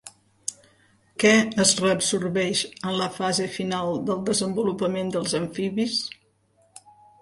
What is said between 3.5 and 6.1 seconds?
final del desenvolupament dels amfibis?